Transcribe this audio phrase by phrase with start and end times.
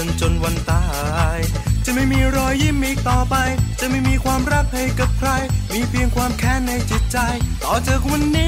[0.00, 0.84] ฉันจนวันตา
[1.36, 1.38] ย
[1.84, 3.34] จะไม่มีรอยยิ้มอีกต่อไป
[3.80, 5.30] จะไม่มีความรักให้กับใคร
[5.72, 7.18] มีเพียงความแค้นในจิตใจ
[7.64, 8.38] ต่อจากวันน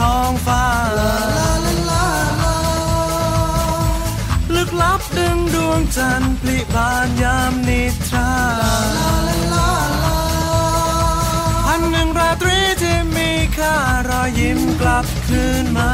[0.00, 0.66] ท้องฟ้า
[4.54, 8.32] ลึกลับดึงดวงจันทร์ปลิบานยามนิทรา
[11.64, 13.76] พันหนึ่งราตรีที่มีค่า
[14.08, 15.92] รอยยิ้มกลับคืนมา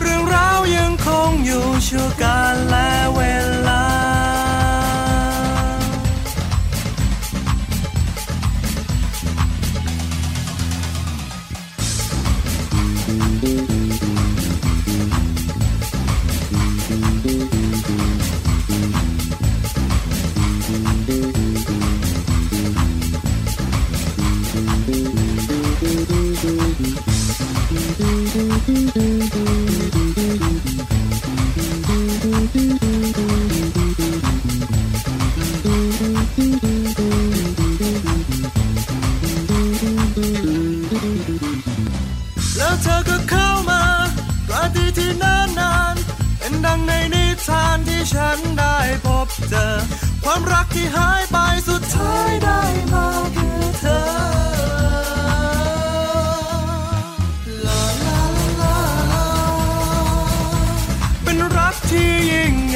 [0.00, 3.20] เรื่องราวยังคงอยู่ชั่วกาลและเว
[3.68, 3.84] ลา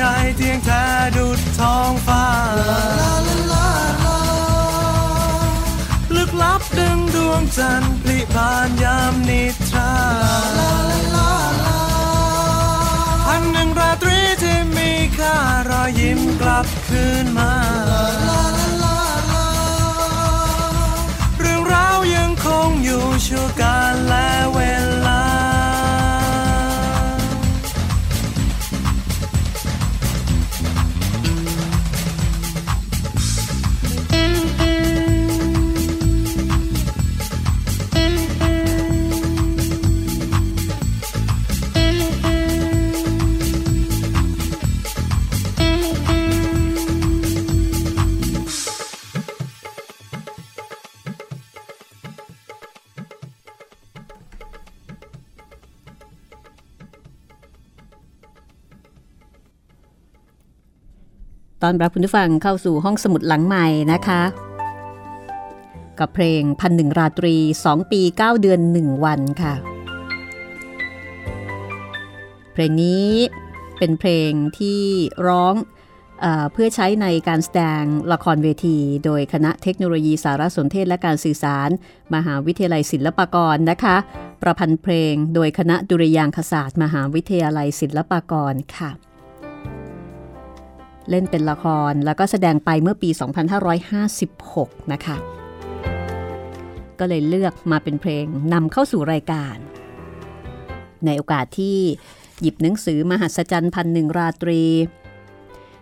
[0.05, 0.85] ยิ่งใหญ่เทียงแท้
[1.17, 2.27] ดุดท้องฟ้า
[6.15, 9.93] ลึกลับดึงดวงจันทร์ปลิบานยามนิทรา
[13.27, 15.37] พันหนึ่งราตรีที่มีค่า
[15.71, 17.64] รอยยิ้มกลับคืนมา
[61.67, 64.23] ตอนรับคุณผู้ฟังเข้าสู่ห้องสมุดหลังใหม่นะคะ
[65.99, 67.37] กับเพลงพันหนึ่งราตรี
[67.69, 69.55] 2 ปี 9 เดือน 1 วันค่ะ
[72.53, 73.09] เพลงนี้
[73.79, 74.81] เป็นเพลงที่
[75.27, 75.55] ร้อง
[76.21, 81.69] เอเพื่อใช้ในการแสดงละครเวที โดยคณะเทคโนโลยีสารสนเทศและการสื่อสาร
[82.15, 83.97] มหาวิทยาลัยศิลปากรนะคะ
[84.43, 88.93] ประพันธ์เพลงโดยคณะดุริยางคศาสตร์ มหาวิทยาลัยศิลปากรค่ะ
[91.11, 93.11] เล่นเป็นละครแล้วก็แสดงไปเมื่อปี
[94.41, 95.17] 2556 นะคะ
[96.99, 99.57] ก็เลยเลือกมาเป็นเพลงนำเข้าสู่รายการ
[101.05, 101.79] ในโอกาสที่
[102.41, 104.63] หยิบหนังสือมหัศจรรย์พันหนึ่งราตรี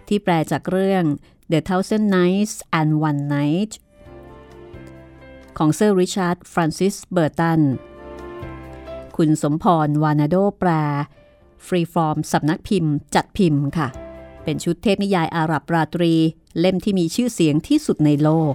[0.09, 1.05] ที่แปลจากเรื่อง
[1.53, 3.73] The Thousand Nights and One Night
[5.59, 7.61] ของเซอร์ริชาร์ดฟรานซิสเบอร์ตัน
[9.17, 10.71] คุณสมพร วารนาโดแปล
[11.67, 13.89] ฟรีฟอร์มสำนักพิมพ์ จัดพิมพ์ค่ะ
[14.44, 16.15] เป็นชุดเทพนิยายอาหรับราตรี
[16.61, 18.55] เล่มที่มีชื่อเสียงที่สุดในโลก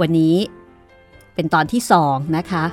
[0.00, 0.36] วันนี้
[1.34, 2.64] เป็นตอนที่สองนะคะ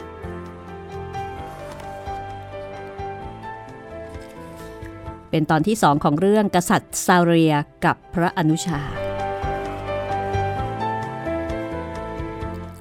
[5.32, 7.54] เป็นตอนที่สองของเรื่องกษัตริย์ซาเรีย
[7.86, 8.82] กับพระอนุชา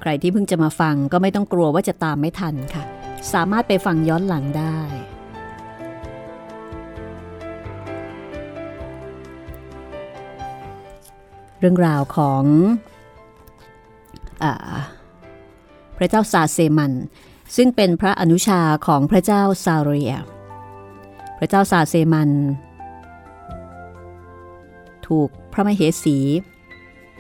[0.01, 2.85] ใครที่เพิ่งจะมาฟังก็ไม่ต้องกลัวว่าจะตามไม่ทันค่ะ
[3.33, 4.79] สามารถไปฟังย้อนหลังได้
[11.59, 12.43] เรื่องราวของ
[14.43, 14.45] อ
[15.97, 16.93] พระเจ้าซาเซมัน
[17.57, 20.15] ซึ่งเป็นพระอนุชาของพระเจ้าซาเรีย
[21.39, 22.31] พระเจ้าซาเซมัน
[25.07, 26.19] ถูกพระมเหสี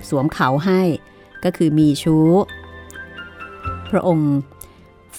[0.08, 0.82] สวมเขาให้
[1.44, 2.28] ก็คือมีชู้
[3.90, 4.34] พระองค์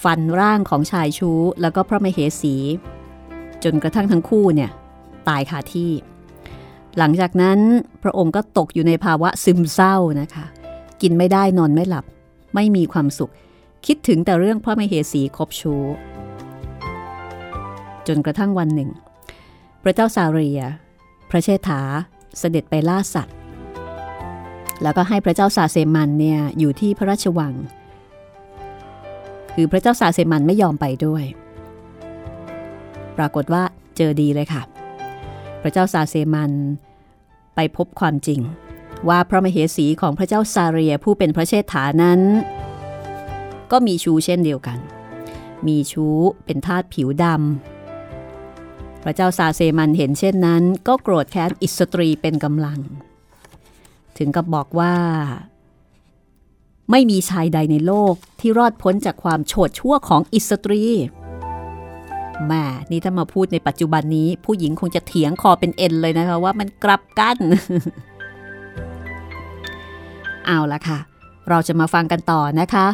[0.02, 2.54] ฟันร่างของชายชู้แล้วก็พระมเหสี
[3.64, 4.70] จนกระทั่งทั้งคู่เนี่ย
[5.28, 5.90] ตายคาที่
[6.98, 7.58] หลังจากนั้น
[8.02, 10.46] พระองค์ก็ตกอยู่ในภาวะซึมเศร้านะคะ
[11.02, 12.04] กินไม่ได้นอนไม่หลับ
[12.54, 13.32] ไม่มีความสุข
[13.86, 15.82] คิดถึงแต่เรื่องพระมเหสีคบชู้
[18.06, 18.90] จนกระทั่งวันหนึ่ง
[19.82, 20.60] พระเจ้าซาเรีย
[21.30, 21.80] พระเชษฐา
[22.38, 23.36] เสด็จไปล่าสัตว์
[24.82, 27.54] แล้วก็ให้พระเจ้าซาเซมันเนี่ยอยู่ที่พระราชวัง
[29.54, 31.24] คือพระเจ้าซาเซมันไม่ยอมไปด้วย
[33.18, 33.62] ปรากฏว่า
[33.96, 34.62] เจอดีเลยค่ะ
[35.62, 36.52] พระเจ้าซาเซมัน
[37.54, 38.40] ไปพบความจริง
[39.08, 42.20] ว่าพระมเหสีของพระเจ้าซาเรียผู้เป็นพระเชษฐานั้น
[43.70, 44.78] ก็มีชู้เช่นเดียวกัน
[45.66, 52.78] มีชู้เป็นทาสผิวดำพระเจ้าซาเซมันเห็นเช่นนั้น ก็โกรธแค้นอิสตรีเป็นกำลัง
[54.18, 54.94] ถึงกับบอกว่า
[56.90, 60.82] ไม่มีชายใดในโลกที่รอดพ้นจากความโฉดชั่วของอิสตรี
[62.48, 67.36] แม่นี่ถ้ามาพูดในปัจจุบันนี้ ผู้หญิงคงจะเถียงคอเป็นเอ็นเลยนะคะว่ามันกลับกัน
[70.46, 70.98] เอาละค่ะ
[71.48, 72.86] เราจะมาฟังกันต่อนะคะ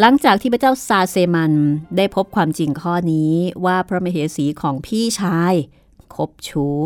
[0.00, 1.52] หลังจากที่พระเจ้าซาเซมัน
[1.96, 3.32] ได้พบความจริงข้อนี้
[3.64, 5.54] ว่าพระมเหสีของพี่ชาย
[6.14, 6.78] คบชู้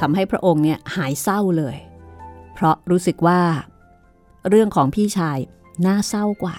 [0.00, 1.76] ทำให้พระองค์เนี่ยหายเศร้าเลย
[2.54, 3.40] เพราะรู้สึกว่า
[4.48, 5.38] เรื่องของพี่ชาย
[5.86, 6.56] น่าเศร้ากว่า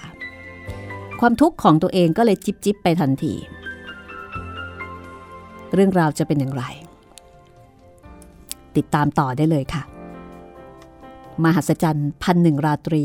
[1.20, 3.34] ความทุกข์ของตัวเองก็เลยจิบจิบไปทันที
[5.74, 6.64] เรื่องราวจะเป็นอย่างไร
[8.76, 9.82] ติดตามต่อได้เลยค่ะ
[11.44, 13.04] มหัศจรรย์พันหนึ่งราตรี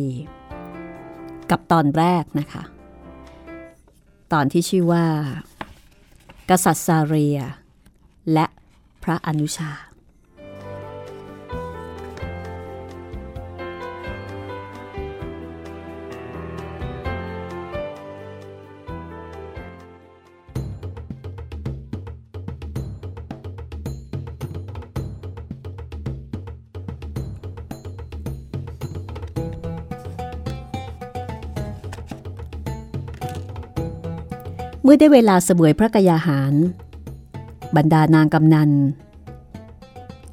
[1.49, 2.63] กับตอนแรกนะคะ
[4.33, 5.05] ตอนที่ชื่อว่า
[6.49, 7.39] กษัตริย์ซาเรีย
[8.33, 8.45] และ
[9.03, 9.71] พระอนุชา
[34.93, 36.53] อได้เวลาเสวยพระกยาหาร
[37.75, 38.71] บรรดานางกำนัน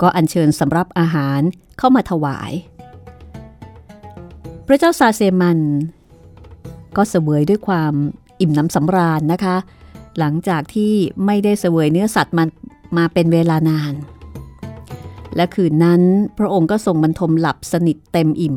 [0.03, 1.41] ก็อัญเชิญสำรับอาหาร
[1.79, 2.53] เข้ามาถวาย
[4.67, 5.59] พระเจ้าซาเซมัน
[6.97, 7.93] ก็เสวยด้วยความ
[8.41, 9.57] อิ่มน้ำสำราญนะคะ
[10.19, 10.93] หลังจากที่
[11.27, 12.49] ไม่ได้เสวยเนื้อสัตว์มัน
[12.97, 13.95] มาเป็นเวลานาน
[15.37, 16.03] และคืนนั้น
[16.39, 18.56] พระองค์ก็ทรงบรรทมหลับสนิทเต็มอิ่ม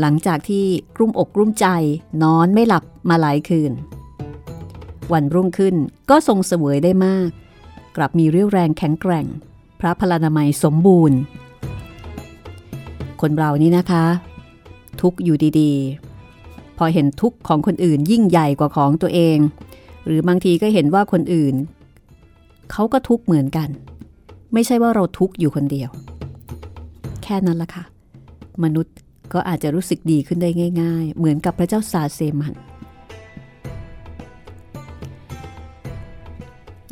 [0.00, 0.64] หลังจากที่
[0.96, 1.66] กลุ้มอกกลุ้มใจ
[2.22, 3.72] นอนไม่หลับมาหลายคืน
[5.12, 5.74] วันรุ่งขึ้น
[6.10, 7.30] ก็ทรงเสวยได้มาก
[7.96, 9.26] กลับมีเรี่ยวแรงแข็งแกร่ง
[9.80, 11.18] พระพลานามัยสมบูรณ์
[13.20, 14.04] คนเรานี่นะคะ
[15.00, 19.38] ทุกอยู่ดีๆ พอเห็นทุกของคนอื่นยิ่งใหญ่กว่าของตัวเอง
[20.06, 21.54] หรือบางทีก็เห็นว่าคนอื่น
[22.72, 23.68] เขาก็ทุกเหมือนกัน
[24.52, 25.90] ไม่ใช่ว่าเราทุกอยู่คนเดียว
[27.22, 27.84] แค่นั้นละค่ะ
[28.64, 28.94] มนุษย์
[29.32, 30.50] ก็อาจจะรู้สึกดีขึ้นได้
[30.82, 32.54] ง่าย ๆ เหมือนกับพระเจ้าซาเซมัน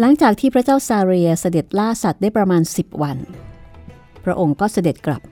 [0.00, 3.16] หลังจากที่พระเจ้าซาเรียเสด็จล่าสัตว์ได้ประมาณ 10 วัน
[4.24, 5.22] พระองค์ก็เสด็จกลับ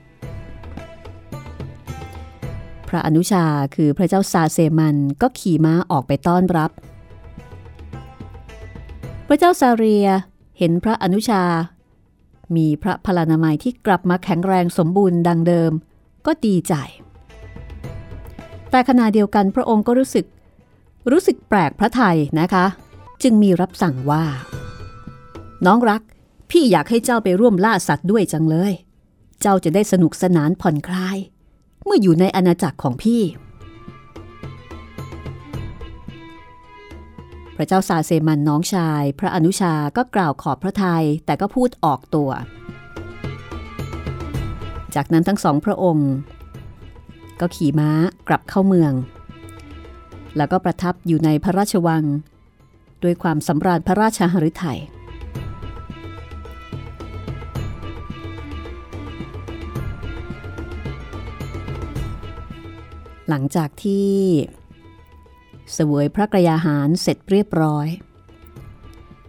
[2.89, 6.71] พระอนุชาคือพระเจ้าซาเซมันก็ขี่ม้าออกไปต้อนรับ
[9.27, 10.07] พระเจ้าซาเรีย
[10.57, 11.43] เห็นพระอนุชา
[12.55, 15.71] มีพระพลานามัยที่กลับมาแข็งแรงสมบูรณ์ดังเดิม
[16.25, 16.73] ก็ดีใจ
[18.71, 20.25] แต่ขณะเดียวกันพระองค์ก็รู้สึก
[21.11, 22.65] รู้สึกแปลกพระไทยนะคะ
[23.23, 24.23] จึงมีรับสั่งว่า
[25.65, 26.01] น้องรัก
[26.49, 28.73] พี่อยากให้เจ้าไปร่วมล่าสัตว์ด้วยจังเลย
[29.41, 31.17] เจ้าจะได้สนุกสนานผ่อนคลาย
[31.85, 33.21] เมื่ออยู่ในอาณาจักรของพี่
[37.55, 42.29] พระเจ้าซาเซมันน้องชาย พระอนุชาก็กล่าวขอบพระทัยแต่ก็พูดออกตัว
[44.95, 46.11] จากนั้นทั้งสองพระองค์
[47.39, 47.89] ก็ขี่ม้า
[48.27, 48.93] กลับเข้าเมือง
[50.37, 52.03] แล้วก็ประทับอยู่ในพระราชวัง
[53.03, 54.81] ด้วยความสำราญพระราชหฤทยัย
[63.29, 64.11] หลังจากที่
[65.73, 67.87] เสวยพระกระยาหารเสร็จเรียบร้อย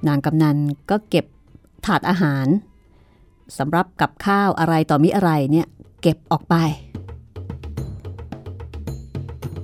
[0.09, 0.59] นางกำนัน
[0.91, 1.27] ก็เก็บ
[1.87, 2.47] ถาดอาหาร
[3.59, 5.67] สำหรับกับข้าวอะไรต่อมิอะไรเนี่ย
[6.03, 6.55] เก็บออกไป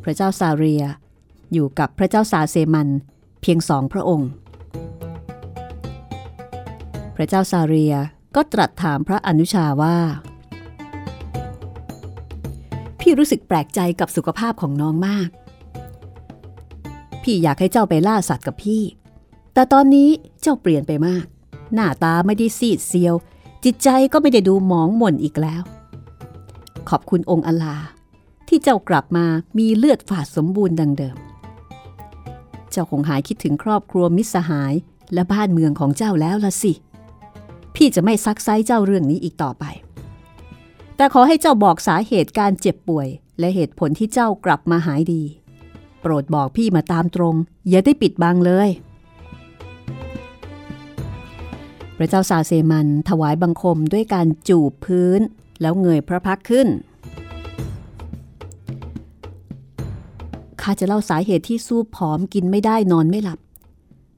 [0.03, 0.85] พระเจ้าซาเรีย
[1.53, 2.89] อยู่กับพระเจ้าซาเซมัน
[3.41, 4.31] เพียงสองพระองค์
[7.17, 7.95] พระเจ้าซาเรีย
[8.37, 9.97] ก็ตรัสถามพระอนุชาว่า
[13.01, 15.29] พี่รู้สึกแปลกใจกับสุขภาพของน้องมาก
[17.23, 18.83] พี่อยากให้เจ้าไปล่าสัตว์กับพี่
[19.55, 20.09] แต่ตอนนี้
[20.41, 21.25] เจ้าเปลี่ยนไปมาก
[21.75, 23.15] หน้าตาไม่ได้ซีดเซียว
[23.65, 25.63] จิตใจก็ไม่ได้ดูหมองหม่นอีกแล้ว
[26.89, 27.77] ขอบคุณองค์อลา
[28.49, 29.27] ที่เจ้ากลับมา
[29.59, 31.17] มีเลือดฝาดสมบูรณ์ดังเดิม
[32.71, 34.75] เจ้าคงหายคิดถึงครอบครัวมิตรสหาย
[35.15, 36.73] และบ้านเมืองของเจ้าแล้วละสิ
[37.75, 39.65] พี่จะไม่ซักไซเจ้าเรื่องนี้อีกต่อไป
[40.97, 43.09] แต่ขอให้เจ้าบอกสาเหตุการเจ็บป่วย
[43.39, 45.23] และเหตุผลที่เจ้ากลับมาหายดี
[46.01, 47.35] โปรดบอกพี่มาตามตรง
[47.69, 48.69] อย่าได้ปิดบังเลย
[51.97, 55.21] พระเจ้าซาเซมันถวายบังคมด้วยการจูบพื้น
[55.61, 56.69] แล้วเงยพระพักขึ้น
[60.63, 63.39] ข้าจะเล่าสาเหตุที่สู้ผอมกินไม่ได้นอนไม่หลับ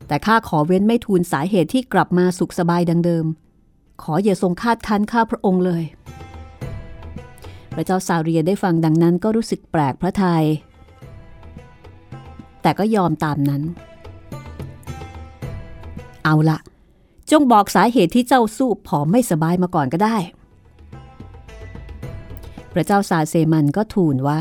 [0.07, 3.27] แต่ข้าขอเว้นไม่ทูลสาเหตุที่กลับมาสุขสบายดังเดิม
[4.03, 5.85] ขออย่าทรงคาดคั้นข้าพระองค์เลย
[7.75, 10.45] พระเจ้าซาเรียได้ฟังดังนั้นก็รู้สึกแปลกพระทยัย
[12.63, 13.63] แต่ก็ยอมตามนั้น
[16.25, 16.59] เอาละ
[17.31, 20.17] จงบอกสาเหตุที่เจ้าสู้ผอมไม่สบายมาก่อนก็ได้
[22.73, 24.41] พระเจ้าซาเซมันก็ทูลว่า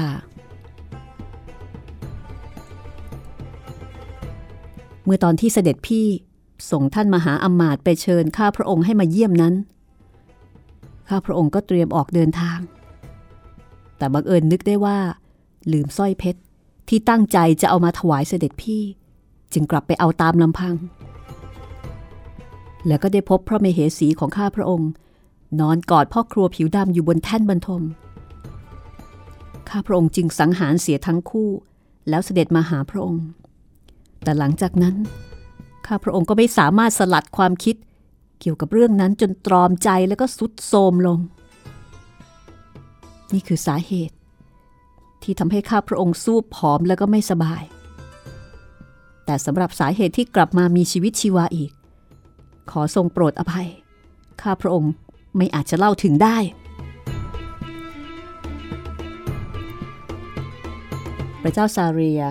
[5.06, 6.08] เมื่อตอนที่เสด็จพี่
[6.72, 9.54] ส่งท่านมหาอมาตย์ไปเชิญข้าพระองค์ให้มาเยี่ยมนั้น
[11.08, 12.60] ข้าพระองค์ก็เตรียมออกเดินทาง
[13.98, 14.98] แต่บังเอิญนึกได้ว่า
[15.72, 16.40] ลืมสร้อยเพชร
[16.90, 18.82] ที่ตั้งใจจะเอามาถวายเสด็จพี่
[19.54, 20.76] จึงกลับไปเอาตามลำพัง
[22.88, 24.90] แล้วก็ได้พบพระเมเหสีของข้าพระองค์
[25.60, 27.84] นอนกอดพ่อครัวผิวดำอยู่บนแท่นบรรทม
[29.70, 31.50] ข้าพระองค์จึงสังหารเสียทั้งคู่
[32.10, 33.26] แล้วเสด็จมาหาพระองค์
[34.24, 34.96] แต่หลังจากนั้น
[35.88, 37.76] ข้าพระองค์ก็ไม่สามารถสลัดความคิด
[38.40, 41.20] เกี่ยวกับเรื่องนั้นจนตรอมใจแล้วก็สุดโทมลง
[43.34, 44.16] นี่คือสาเหตุ
[45.24, 47.64] ที่ทำให้ข้าพระองค์สู้ผอมแล้วก็ไม่สบาย
[49.26, 51.72] แต่สำหรับสาเหตุที่กลับมามีชีวิตชีวาอีก
[52.72, 53.70] ขอทรงโปรดอภัย
[54.42, 54.92] ข้าพระองค์
[55.38, 56.38] ไม่อาจจะเล่าถึงได้
[61.42, 62.22] พระเจ้าซาเรีย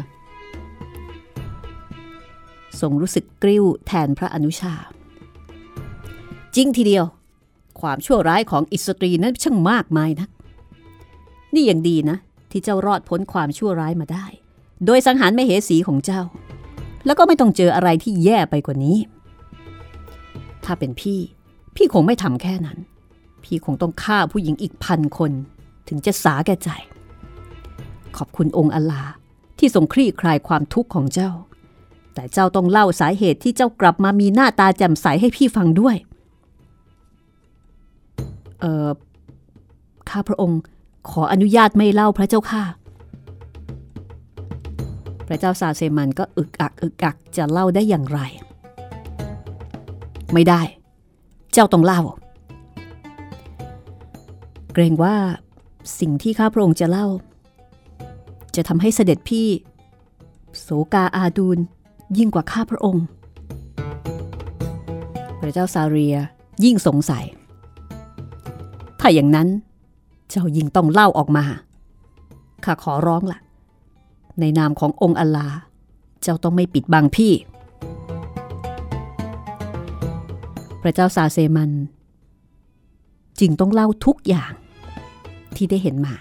[2.80, 4.74] ทรงรู้สึกกริ้วแทนพระอนุชา
[6.56, 7.04] จริงทีเดียว
[7.80, 10.28] ความชั่วร้ายของอิสตรีนั้นช่างมากมายนะ
[11.54, 12.16] นี่ยังดีนะ
[12.50, 14.26] ที่เจ้ารอดพ้นความชั่วร้ายมาได้
[14.86, 16.22] โดยสังหารไม่เหสีของเจ้า
[17.06, 18.96] แล้วก็ไม่ต้องเจออะไรที่แย่ไปกว่านี้
[20.64, 21.20] ถ้าเป็นพี่
[21.76, 22.78] พี่คงไม่ทำแค่นั้น
[23.44, 25.32] พี่คงต้องฆ่าผู้หญิงอีกพันคน
[25.88, 26.70] ถึงจะสาแก่ใจ
[28.16, 29.04] ขอบคุณองค์อลา
[29.58, 31.30] ที่ทรงคลี่คลายความทุกข์ของเจ้า
[32.20, 35.96] แต่เจ้าต้องเล่าสาเหตุที่เจ้ากลับมามีหน้าตาแจ่มใสให้พี่ฟังด้วย
[38.60, 38.88] เอ่อ
[40.10, 40.60] ข้าพระองค์
[41.10, 42.64] ขออนุญาตไม่เล่าพระเจ้าค่ะ
[45.28, 48.20] พระเจ้าซาเซมันก็อึกอักอึกอักจะเล่าได้อย่างไร
[50.32, 50.60] ไม่ได้
[51.52, 52.00] เจ้าต้องเล่า
[54.72, 55.14] เกรงว่า
[56.00, 57.06] สิ่งที่ข้าพระองค์จะเล่า
[58.56, 59.48] จะทำให้เสด็จพี่
[60.60, 61.60] โสกาอาดูล
[62.18, 63.04] ยิ่งกว่าข้าพระองค์
[65.40, 66.16] พระเจ้าซาเรีย
[66.64, 67.24] ยิ่งสงสัย
[69.00, 69.48] ถ้าอย่างนั้น
[70.30, 71.44] เจ้ายิ่งต้องเล่าออกมา
[72.64, 73.40] ข้าขอร้องละ่ะ
[74.40, 75.48] ในนามขององค์อัลลา
[76.22, 77.32] เจ้าต้องไม่ปิดบังพี่
[80.82, 81.70] พระเจ้าซาเซมัน
[83.40, 84.52] จึงต้องเล่าทุกอย่าง
[85.56, 86.14] ที่ได้เห็นมา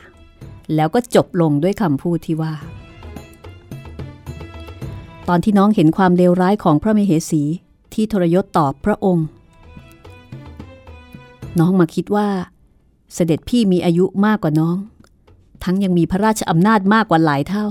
[0.76, 2.54] แล้วก็จบลงด้วยคำพูดที่ว่า
[5.32, 7.44] ตอนที่น้องเห็นความเลวร้ายของพระมเหสี
[7.94, 9.28] ที่ทรยศตอบพระองค์
[11.60, 12.28] น้องมาคิดว่า
[13.14, 14.78] เสด็จพี่มีอายุมากกว่าน้อง
[15.64, 17.68] ทั้งยังมีพระราชอำนาจมากกว่าหลายเท่า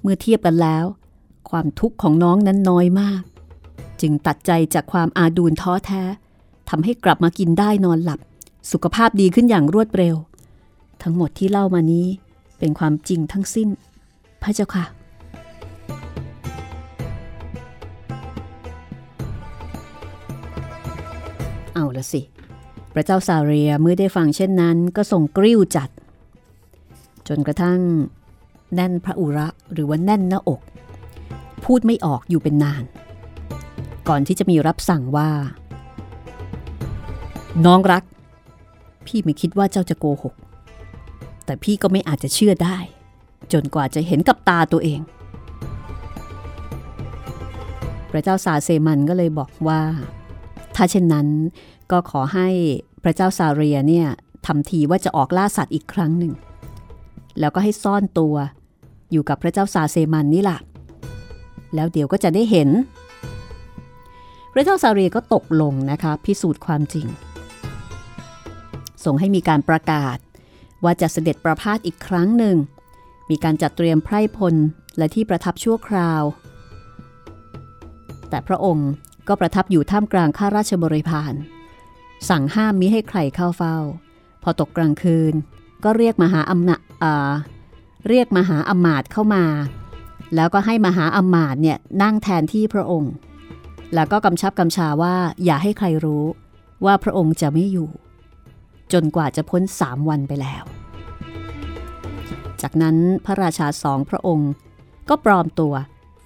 [0.00, 0.84] เมื่อเทียบกันแล้ว
[1.50, 3.22] ความทุกข์ของน้องนั้นน้อยมาก
[4.00, 6.02] จึงตัดใจจากความอาดูลท้อแท้
[6.68, 8.20] ทำให้กลับมากินได้นอนหลับ
[8.72, 10.16] สุขภาพดีขึ้นอย่างรวดเร็ว
[11.02, 12.06] ทั้งหมดที่เล่ามานี้
[12.58, 13.68] เป็นความจริงทั้งสิ้น
[14.42, 15.03] พระเจ้าค่ะ
[21.74, 22.22] เอาละสิ
[22.94, 25.90] พระเจ้าซาเรียเมื่อได้ฟังเช่นนั้นก็ส่งกริ้วจัด
[27.28, 27.80] จนกระทั่ง
[28.74, 30.60] แน่นพระอุระหรือว่าแน่นหน้าอก
[31.64, 32.84] พูดไม่ออกอยู่เป็นนาน
[34.08, 35.30] ก่อนที่จะมีรับสั่งว่า
[37.64, 38.04] น้องรัก
[39.06, 40.34] พี่ไม่คิดว่าเจ้าจะโกหก
[41.44, 42.76] แต่พี่ก็ไม่อาจจะเชื่อได้
[43.52, 45.00] จนกว่าจะเห็นกับตาตัวเอง
[48.10, 49.80] พระเจ้าซาเซมันก็เลยบอกว่า
[50.74, 51.26] ถ้าเช่นนั้น
[51.90, 52.48] ก็ขอให้
[53.02, 54.06] พระเจ้าซาเรียเนี่ย
[54.46, 56.32] ทำทีว่าจะออกล่าสัตว์อีกครั้งหนึ่ง
[57.40, 58.34] แล้วก็ให้ซ่อนตัว
[59.12, 60.60] อยู่กับพระเจ้าซาเซมันนี่แหละ
[61.74, 62.68] แล้วเดี๋ยวก็จะได้เห็น
[64.52, 67.06] พระเจ้าซาเรียก็ตกลงนะคะ พิสูจน์ความจริง
[69.04, 70.18] ส่งให้มีการประกาศ
[70.84, 72.56] ว่าจะเสด็จประพาสอีกครั้งหนึ่ง
[73.30, 74.54] มีการจัดเตรียมไพร่พล
[74.98, 76.22] และที่ประทับชั่วคราว
[78.30, 78.90] แต่พระองค์
[79.28, 81.34] ก็ประทับอยู่ท่ามกลางข้าราชบริพาร
[82.28, 83.76] สั่งห้ามมิให้ใครเข้าเฝ้า
[84.42, 85.34] พอตกกลางคืน
[85.84, 86.76] ก็เรียกมหาอำนา
[88.08, 89.44] เรียกมหาอมาตย์เข้ามา
[90.34, 93.12] แล้วก็ให้มหาอมาตย์เนี่ยนั่งแทนที่พระองค์
[93.94, 95.14] แล้วก็กำชับกำชาว่า
[95.44, 96.24] อย่าให้ใครรู้
[96.84, 97.90] ว่าพระองค์จะไม่อยู่
[98.92, 100.64] จนกว่าจะพ้นสามวันไปแล้ว
[102.62, 104.50] จากนั้นพระราชาสองพระองค์
[105.08, 105.74] ก็ปลอมตัว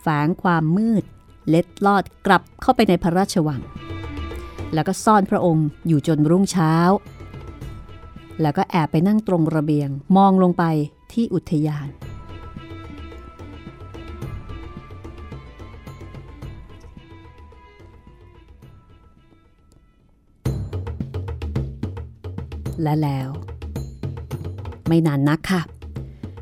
[0.00, 1.04] แฝงความมืด
[1.48, 3.60] เล็ดลอดกลับเข้าไปในพระราชวัง
[4.74, 6.74] แล้วก็ซ่อนพระองค์อยู่จนรุ่งเช้า
[8.42, 10.64] แล้วก็แอบไปนั่งตรงระเบียงมองลงไป
[11.12, 11.88] ที่อุทยาน
[22.82, 23.28] และแล้ว
[24.88, 25.62] ไม่นานนักค่ะ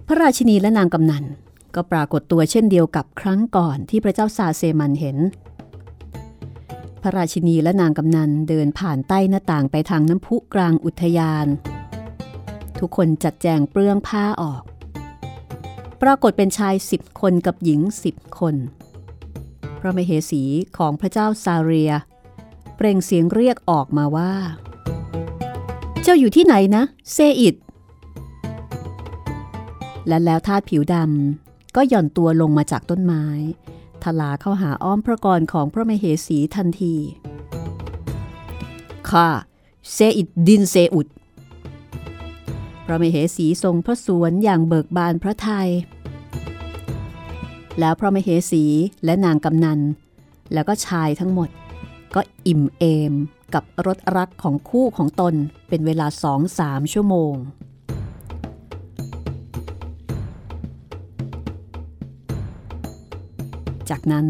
[0.07, 1.25] พระราชินีและนางกำนัน
[1.77, 5.19] ก็ปรากฏตัวเช่นเดียวกับครั้งก่อนที่พระเจ้าซาเซมันเห็น
[7.03, 11.47] พระราชินีและนางกำนันเดินผ่านใต้หน้าต่างไปทางน้ำพุกลางอุทยาน
[12.79, 14.63] ทุกคนจัดแจงเปลื้องผ้าออก
[16.03, 18.55] ปรากฏเป็นชายสิบคนกับหญิงสิบคน
[19.79, 20.43] พระมเหสี
[20.77, 21.93] ของพระเจ้าซาเรีย
[22.77, 24.33] เปล่งเสียงเรียกออกมาว่า
[26.03, 27.55] เจ้าอยู่ที่ไหนนะ เซอิด
[30.09, 31.46] และแล้วทาสผิวดำ
[31.77, 33.25] ก็หย่อนตัวลงมาจากต้นไม้
[34.03, 36.95] ทลาเข้าหาอ้อมพระกรของพระมเหสีทันที
[39.09, 39.29] ข้า
[39.93, 41.07] เซอิดดินเซอุด
[42.87, 45.71] พระมเหสีทรงพระสวนอย่างเบิกบานพระทัย
[47.79, 48.65] แล้วพระมเหสี
[49.05, 49.81] และนางกำนัน
[50.53, 51.49] แล้วก็ชายทั้งหมด
[52.15, 53.13] ก็อิ่มเอม
[53.55, 55.35] กับรถรักของคู่ของตน
[55.69, 57.35] เป็นเวลาสองสามชั่วโมง
[63.91, 64.27] จากนั้น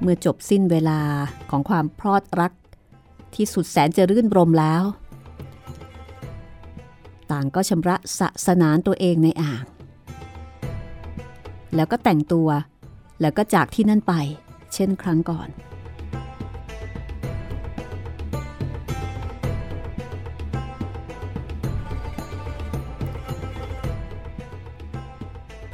[0.00, 1.00] เมื่อจบสิ้นเวลา
[1.50, 2.52] ของความพรอดรัก
[3.34, 4.82] ที่สุดแสนจะรื่นรมแล้ว
[7.30, 9.64] ต่างก็ชำระสะสนานตัวเองในอ่าง
[11.76, 12.48] แล้วก็แต่งตัว
[13.20, 14.14] แล้วก็จากที่นั่นไป
[14.74, 15.48] เช่นครั้งก่อน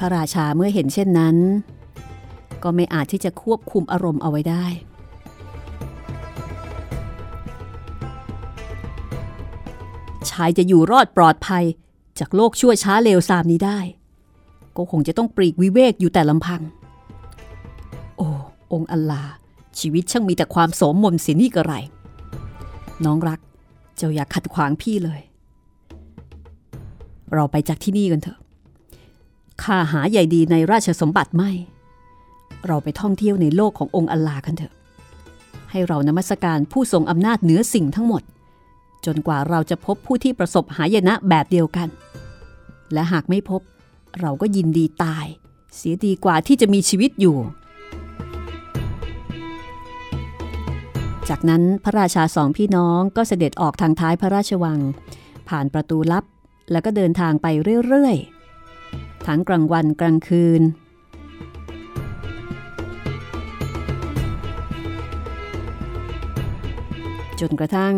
[0.05, 1.35] ระราชาเมื่อเห็นเช่นนั้น
[2.63, 4.65] ก็ไม่อาจที่จะควบคุมอารมณ์เอาไว้ได้
[10.29, 11.63] ชายจะอยู่รอดปลอดภัย
[12.19, 13.79] จากโลกชั่วช้าเลวทรามนี้ได้
[14.77, 16.61] ก็คงจะต้องปลีกวิเวกอยู่แต่ลำพัง
[18.17, 18.27] โอ้
[18.73, 19.23] องค์อัลลา
[19.79, 21.73] ชีวิตช่างมีแต่ความโสมมนเสียนี่กระไร
[23.05, 23.39] น้องรัก
[23.95, 25.21] เจ้าอย่าขัดขวางพี่เลย
[27.33, 28.39] เราไปจากที่นี่กันเถอะ
[29.63, 31.51] ข้าหาใหญ่ดีในราชสมบัติไม่
[32.67, 34.73] เราไปท่องเที่ยวในโลกขององค์อัลลากันเถอะ
[35.71, 38.23] ให้เรานมัสการผู้ทรงอำนาจเหนือสิ่งทั้งหมด
[39.05, 41.87] จนกว่าเราจะพบผู้ที่ประสบหายนะแบบเดียวกัน
[42.93, 43.61] และหากไม่พบ
[44.19, 45.25] เราก็ยินดีตาย
[45.75, 47.37] เสียดีกว่าที่จะมีชีวิตอยู่
[51.29, 54.79] จากนั้นพระราชาสองพี่น้องก็เสด็จออกทางท้ายพระราชวัง
[55.49, 56.23] ผ่านประตูลับ
[56.71, 57.47] แล้วก็เดินทางไป
[57.87, 58.34] เรื่อยๆ
[59.27, 60.61] ทั้งกลางวันกลางคืน
[67.39, 67.95] จนกระทั่ง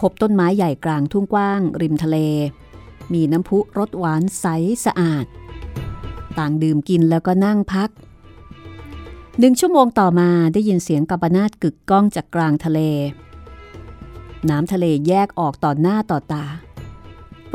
[0.00, 2.16] พบต้นไม้ใหญ่กลางทุ่งกว้าง ริมทะเล
[3.12, 4.46] มีน้ำพุรสหวานใส
[4.84, 5.26] สะอาด
[6.38, 7.90] ต่างดื่มกินแล้วก็นั่งพัก
[9.38, 12.80] หนึ่งชั่วโมงต่อมาได้ยินเสียงกับนาดกึกก้องจากกลางทะเล
[14.50, 16.44] น้ำทะเลแยกออกต่อหน้าต่อตา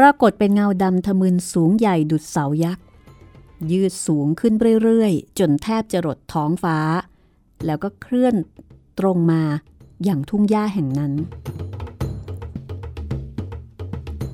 [0.03, 2.85] ปรากฏเป็นเงาดำทะมึนสูงใหญ่ดุดเสายักษ์
[3.71, 6.77] ยืดสูงขึ้นเรื่อยๆ จนแทบจะรดท้องฟ้า
[7.65, 8.35] แล้วก็เคลื่อน
[8.99, 9.41] ตรงมา
[10.03, 11.13] อย่างทุ่งหญ้าแห่งนั้น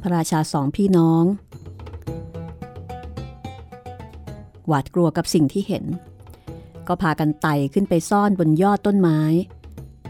[0.02, 1.24] พระราชาสองพี่น้อง
[4.68, 5.86] หวาดกลัวกับสิ่งที่เห็น
[6.88, 9.20] ก็พากันไต่ขึ้นไปซ่อนบนยอดต้นไม้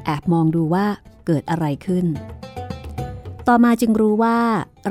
[0.06, 0.86] แอบมองดูว่า
[1.26, 2.06] เกิดอะไรขึ้น
[3.48, 4.40] ต่อมาจึงรู้ว่า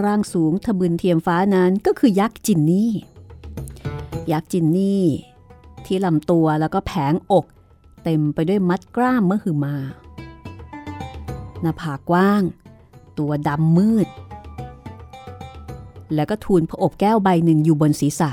[0.03, 2.93] ร่างสูงทะบึนเทียมฟ้านั้นก็คือยักษ์จินนี่
[4.33, 5.05] ยักษ์จินนี่
[5.85, 7.47] ที่ลำตัวแล้วก็แผงอก
[8.05, 9.77] เต็มไปด้วยมัดกล้ามเมื่อหึมา
[11.61, 12.43] หน้าผากกว้าง
[13.19, 14.09] ตัวดำมืด
[16.15, 18.31] แล้วก็ทูลพระอบแก้วใบหนึ่งอยู่บนศีรษะ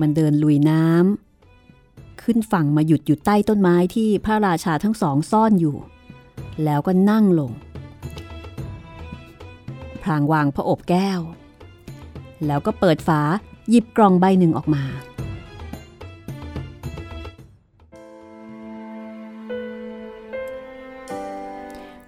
[0.00, 5.76] มันเดินลุยน้ำขึ้นฝั่งมาหยุดอยู่ใต้ต้นไม้ที่พระราชาทั้งสองซ่อนอยู่
[6.64, 7.52] แล้วก็นั่งลง
[10.02, 11.20] พรางวางพระอบแก้ว
[12.46, 13.20] แล้วก็เปิดฝา
[13.70, 14.84] หยิบกล่องใบหนึ่งออกมา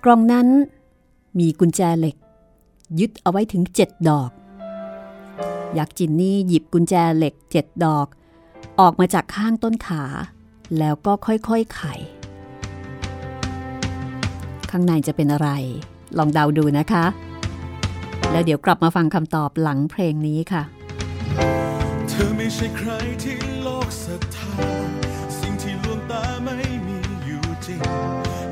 [0.05, 0.49] กล่องนั้น
[1.39, 2.17] มีกุญแจเหล็ก
[2.99, 4.31] ยึดเอาไว้ถึงเจ็ดดอก
[5.79, 8.07] ยักษ์จินนี่หยิบกุญแจเหล็กเจ็ดดอก
[8.81, 10.03] ออกมาจากข้างต้นขา
[10.79, 11.83] แล้วก็ค่อยๆไข
[14.77, 15.49] ข้างในจะเป็นอะไร
[16.19, 17.05] ลองเดาดูนะคะ
[18.33, 20.63] แล้วเดี๋ยวกลับมาฟังคำตอบหลังเพลงนี้ค่ะ
[22.09, 22.91] เธอไม่ใช่ใคร
[23.23, 24.57] ที่โลกศรัทธา
[25.39, 26.57] สิ่งที่ลวงตาไม่
[26.87, 27.81] มีอยู่จริง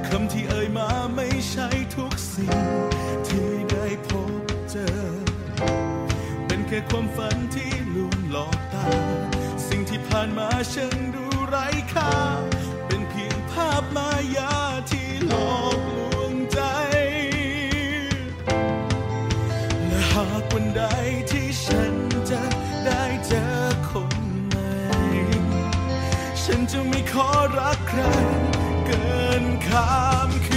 [0.07, 2.55] คำที่เอ่ยมาไม่ใช่ทุกสิ่ง
[3.29, 4.09] ที่ได้พ
[4.41, 4.87] บเจอ
[6.47, 8.87] เป็นแค่ความฝันที่ลวงหลอกตา
[9.69, 12.13] สิ่งที่ผ่านมาฉันดูไร้ค่า
[26.55, 28.01] ฉันจะไม่ขอรักใคร
[28.87, 30.52] เกินคำ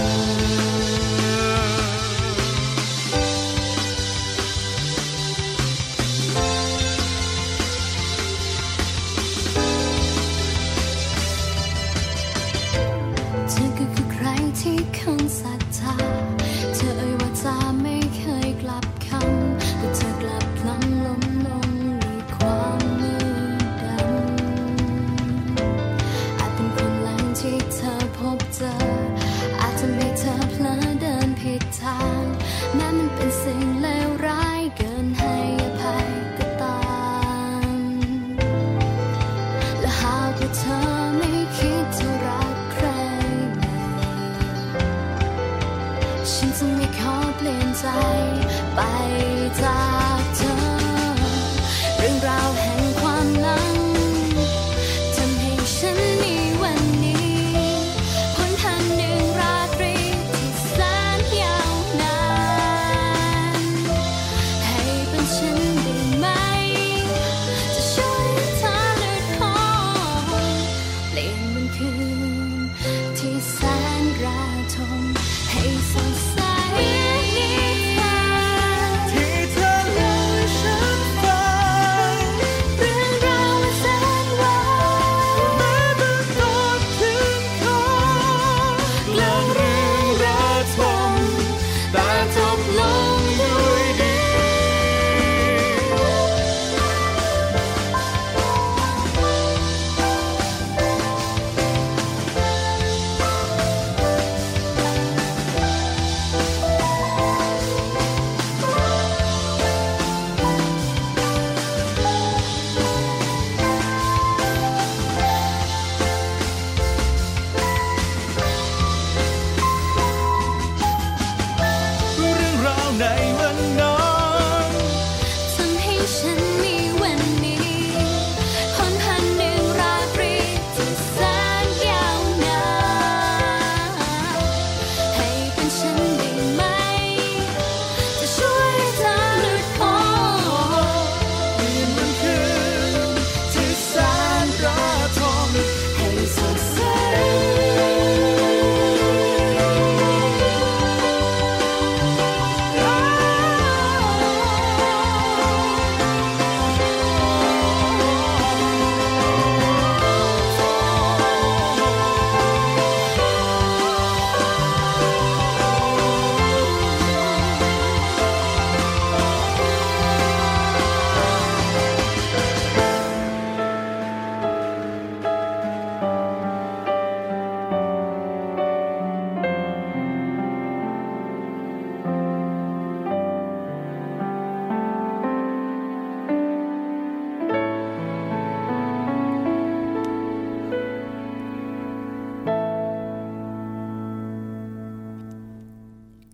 [0.00, 0.31] ะเ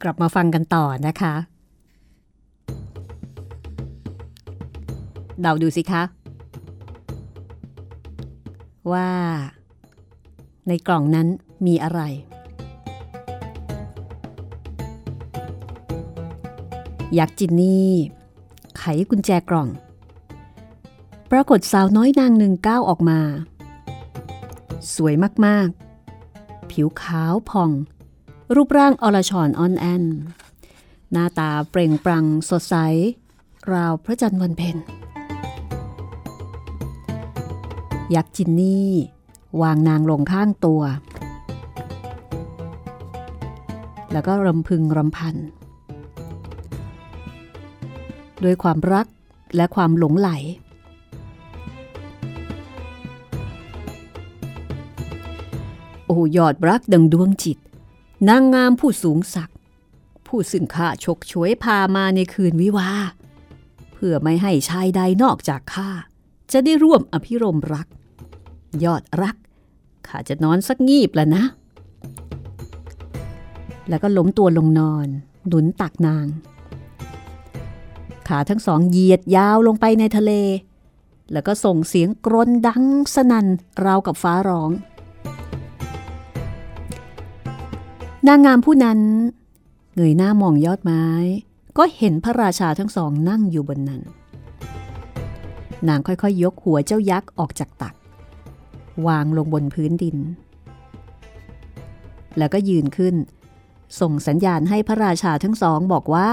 [0.09, 1.35] ลับมาฟังกันต่อนะคะ
[5.41, 6.03] เดาดูสิคะ
[8.93, 9.11] ว่า
[10.69, 11.29] ในกล่องนั้น
[11.67, 12.01] มีอะไร
[17.19, 17.91] ยักษ์จินนี่
[18.79, 19.69] ไขกุญแจกล่อง
[21.31, 23.21] ปรากฏสาวน้อยนางหนึ่งก้าวออกมา
[24.95, 25.15] สวย
[25.47, 25.69] มาก
[26.21, 27.71] ๆ ผิวขาวผ่อง
[28.55, 30.05] รูปร่างอรชอ่อนแอน
[31.13, 32.75] หน้าตาเปล่งปลั่งสดใส
[33.73, 34.77] ราวพระจันทร์วันเพ็ญ
[38.15, 38.91] ยักษ์จินนี่
[39.63, 40.83] วางนางลงข้างตัว
[44.13, 45.37] แล้วก็รำพึงรำพัน
[48.45, 49.07] ด้วยความรัก
[49.57, 50.31] และความหลงไหล
[56.07, 57.59] โอ้ยอดรักดังดวงจิต
[58.27, 59.57] นางงามผู้สูงศักดิ์
[60.27, 62.91] ผู้ซึ่งข้าชกช่วยพามาในคืนวิวา
[63.93, 65.91] เพื่อไม่ให้ชายใดนอกจากข้า
[66.53, 67.87] จะได้ร่วมอภิรมรัก
[68.85, 69.37] ยอดรัก
[70.07, 71.45] ข้าจะนอนสักงีบแล้วนะ
[73.89, 75.07] แล้วก็ล้มตัวลงนอน
[75.49, 76.27] หนุนตักนาง
[78.29, 80.33] ขาทั้งสองเหยียดยาวลงไปในทะเล
[81.33, 83.47] แล้วก็ส่งเสียงกรนดังสนั่น
[83.85, 84.71] ราวกับฟ้าร้อง
[88.27, 89.01] นางงามผู้นั้น
[89.95, 91.05] เงยหน้ามองยอดไม้
[91.79, 94.03] ก็เห็นพระราชาทั้งสองนั่งอยู่บนนั้น
[95.89, 97.95] นางค่อยๆยยกหัวเจ้ายักษ์ออกจากตัก
[99.07, 100.17] วางลงบนพื้นดิน
[102.39, 103.15] แล้วก็ยืนขึ้น
[104.01, 106.31] ส่งสัญญาณให้พระราชาทั้งสองบอกว่า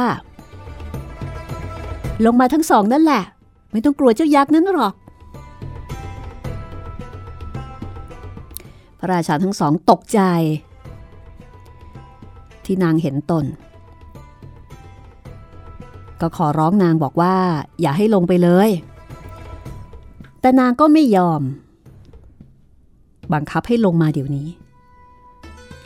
[2.26, 3.24] ลงมาทั้งสองนั่นแหละ
[3.72, 4.94] ไม่ต้องกลัวเจ้ายักษ์นั้นหรอก
[9.00, 10.22] พระราชาทั้งสองตกใจ
[12.68, 13.46] ที่นางเห็นตน
[16.22, 17.36] ก็ขอร้องนางบอกว่า
[17.82, 18.70] อย่าให้ลงไปเลย
[20.42, 21.42] แต่นางก็ไม่ยอม
[23.34, 24.48] บังคับให้ลงมาเดี๋ยวนี้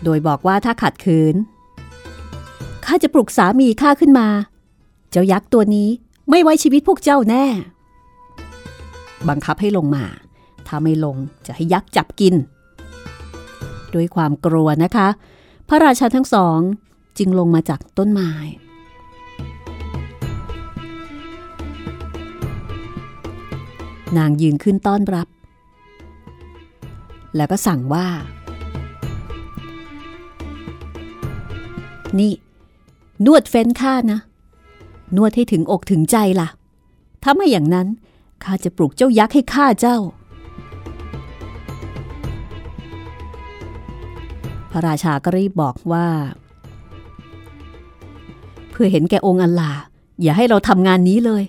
[0.03, 1.35] โดยบอกว่าถ้าขัดขืน
[2.85, 4.27] ข้าจะปลุกสามีข้าขึ้นมา
[5.11, 5.89] เจ้ายักษ์ตัวนี้
[6.29, 7.45] ไม่ไว้ชีวิตพวกเจ้าแน่
[9.29, 10.03] บังคับให้ลงมา
[10.67, 12.35] ถ้าไม่ลงจะให้ยักษ์จับกิน
[13.93, 15.07] ด้วยความกลัวนะคะ
[15.71, 16.59] พระราชาทั้งสอง
[17.17, 18.31] จึงลงมาจากต้นไม้
[24.17, 25.27] นางยืนขึ้นต้อนรับ
[27.35, 28.07] แล้วก็สั่งว่า
[32.19, 32.33] นี่
[33.25, 34.19] นวดเฟ้นข้านะ
[35.15, 36.49] นวดให้ถึงอกถึงใจล่ะ
[37.23, 37.87] ถ้าไม่อย่างนั้น
[38.43, 39.97] ข้าจะปลุกเจ้ายักษ์ให้ข้าเจ้า
[44.71, 46.07] พระราชาก็รีบบอกว่า
[48.71, 49.71] เพื่อเห็นแก่องค์อัลลา
[50.21, 51.43] อย่าให้เราทำงานนี้เลย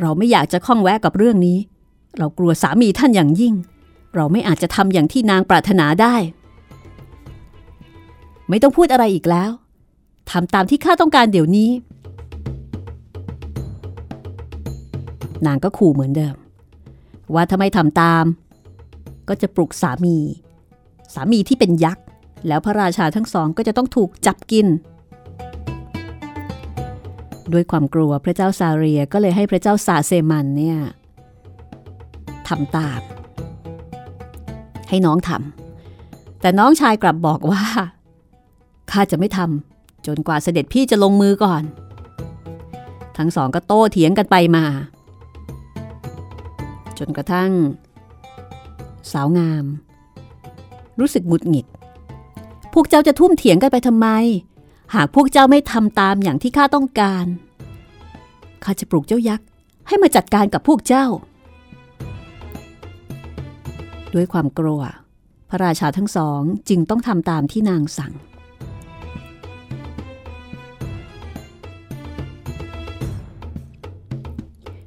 [0.00, 1.58] เราไม่อยากจะข้องแวะกับเรื่องนี้
[2.18, 3.54] เรากลัวสามีท่านอย่างยิ่ง
[4.16, 6.14] เราไม่อาจจะทำอย่างที่นางปรารถนาได้
[8.48, 9.50] ไม่ต้องพูดอะไรอีกแล้ว
[10.30, 11.70] ทำตามที่ข้าต้องการเดี๋ยวนี้
[15.46, 16.36] นางก็ขู่เหมือนเดิม
[17.34, 18.24] ว่าถ้าไม่ทำตาม
[19.28, 20.16] ก็จะปลุกสามี
[21.14, 22.04] สามีที่เป็นยักษ์
[22.48, 24.66] แล้วพระราชาทั้งสองก็จะต้องถูกจับกิน
[27.52, 30.78] ด้วยความกลัวพระเจ้าซาเรียก็เลยให้พระเจ้าซาเซมันเนี่ย
[32.48, 33.00] ทำตาม
[34.88, 37.62] ให้น้องทำแต่น้องชายกลับบอกว่า
[38.90, 41.62] ข้าจะไม่ทำจนกว่าเสด็จพี่จะลงมือก่อน
[43.18, 44.64] ทั้งสองก็โต้เถียงกันไปมา
[46.98, 47.50] จนกระทั่ง
[49.12, 49.64] สาวงาม
[51.00, 51.66] รู้สึกหงุดหงิด
[52.74, 54.08] พวกเจ้าจะทุ่มเถียงกันไปทำไม
[54.94, 57.26] หากพวกเจ้าไม่ทำตามอย่างที่ข้าต้องการ
[58.64, 59.46] ข้าจะปลุกเจ้ายักษ์
[59.88, 61.06] ให้มาจัดการกับพวกเจ้า
[64.14, 64.82] ด้วยความกลัว
[65.50, 68.12] พระราชาทั้งสองจึงต้องทำตามที่นางสั่ง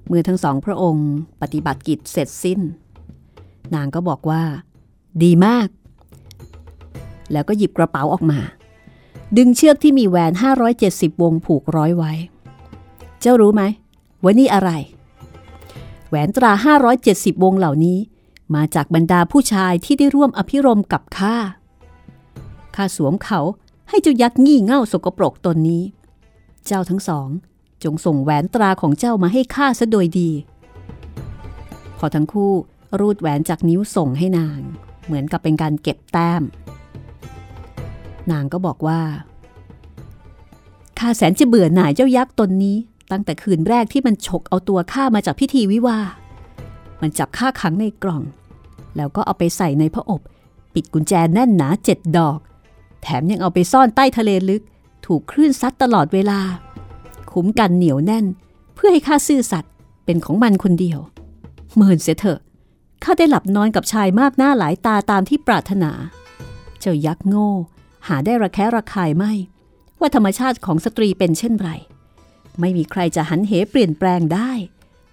[0.08, 1.10] เมื่อทั้งสองพระองค์
[1.41, 2.60] ปฏิบัติกิจเสร็จสิ้น
[3.76, 4.43] นางก็บอกว่า
[5.23, 5.67] ดีมาก
[7.34, 8.39] แล้วก็หยิบกระเป๋าออกมา
[9.38, 10.32] ดึงเชือกที่มีแหวน
[10.78, 12.13] 570 วงผูกร้อยไว้
[13.22, 13.63] เจ้ารู้ไหม
[14.24, 14.72] ว่านี่อะไร
[16.08, 16.52] แหวนตรา
[16.98, 17.98] 570 วงเหล่านี้
[18.56, 21.36] มาจากบรรดาผู้ชายที่ได้ร่วมอภิรมกับข้า
[22.76, 23.39] ข้าสวมเขา
[23.89, 25.84] ให้เจ้ายักษ์งี่เง่าสกปรกตนนี้
[26.65, 27.28] เจ้าทั้งสอง
[27.84, 30.32] จงส่งแหวนตราของเจ้ามาให้ข้าซะโดยดี
[31.98, 32.54] พอทั้งคู่
[33.00, 34.60] รูดแหวนจากนิ้วส่งให้นาง
[35.06, 36.41] เหมือนกับเป็นการเก็บแต้ม
[38.32, 39.02] นางก็บอกว่า
[41.00, 42.78] ข้าแสนจะเบื่อหน่ายเจ้ายักษ์ตนนี้
[43.12, 46.00] ตั้งแต่คืนแรกที่มันฉกเอาตัวข้ามาจากพิธีวิวา
[47.02, 48.24] มันจับข้าขังในกล่อง
[48.96, 50.22] แล้วก็เอาไปใส่ในพระอบ
[50.74, 52.40] ปิดกุญแจแน่นหนาเจ็ดดอก
[53.02, 54.64] แถมยังเอาไปซ่อนใต้ทะเลลึก
[55.06, 56.40] ถูกคลื่นซัดตลอดเวลา
[57.32, 58.26] คุ้มกันเหนียวแน่น
[58.76, 59.72] เพื่อให้ข้าซื่อสัตย์
[60.06, 61.00] เป็นของมันคนเดียว
[61.76, 62.40] เมินเสียเถอะ
[63.04, 65.92] ข้าได้หลับนอนกับชายมากหน้าหลายตาตามที่ปรารถนา
[66.80, 67.50] เจ้ายักษ์โง่
[68.08, 69.34] หาได้ระแคะระคายไม่
[70.00, 71.70] ว่าธรรมชาติของสตรีเป็นเช่นไร
[72.60, 74.52] ไม่มีใครจะหันเหเปลี่ยนแปลงได้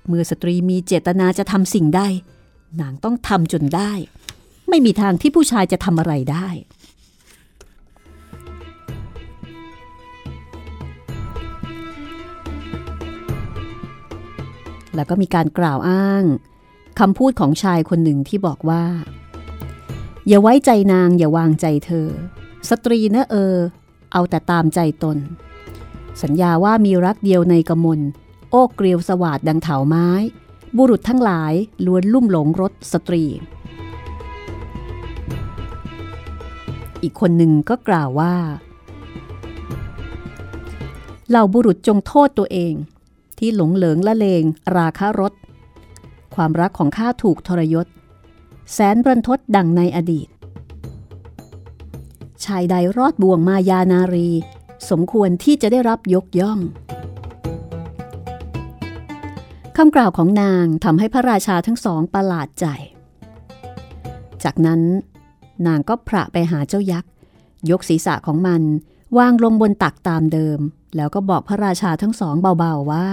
[0.08, 2.02] เมื่อสตรีมีเจตนาจะทำสิ่งใด
[2.80, 3.92] นางต้องทำจนได้
[4.68, 6.48] ไม่มีทางที่ผู้ชายจะทำอะไรได้
[14.94, 16.24] แล้วก็มีการกล่าวอ้าง
[17.00, 18.84] คำพูดของชายคนหนึ่งที่บอกว่า
[20.28, 22.08] อย่าไว้ใจนางอย่าวางใจเธอ
[22.68, 23.56] สตรีนะเออ
[24.12, 25.18] เอาแต่ตามใจตน
[26.22, 28.00] สัญญาว่ามีรักเดียวในกมล
[28.50, 30.08] โอ้เกลียวสวาดดังเถาไม้
[30.76, 31.52] บุรุษทั้งหลาย
[31.84, 33.24] ล้วนลุ่มหลงรสสตรี
[37.02, 38.34] อีกคนหนึ่งก็กล่าวว่า
[41.28, 42.74] เหล่าบุรุษจงโทษตัวเอง
[43.38, 44.42] ที่หลงเหลิงละเลง
[44.76, 45.32] ราคารถ
[46.34, 47.86] ความรักของข้าถูกทรยศ
[48.72, 54.30] แสนรันทดดังในอดีตายใดรอดบ่วงมายานารี
[54.90, 56.58] สมควรที่จะได้รับยกย่อง
[59.76, 62.66] คำกล่าวของนางทำให้พระราชาทั้งสองประหลาดใจ
[64.44, 64.80] จากนั้น
[65.66, 67.10] นางก็พระไปหาเจ้ายักษ์
[67.70, 68.62] ยกศีรษะของมัน
[69.18, 70.58] วางลงบนตักตามเดิม
[70.96, 73.08] แล้วก็บอกพระราชาทั้งสองเบาๆว่า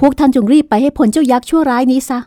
[0.00, 2.18] พวกท่านจงรีบไปให้พ้นเจ้ายักษ์ชั่วร้ายนี้ซะ